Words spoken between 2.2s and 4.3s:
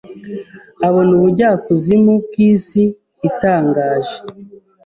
bwisi itangaje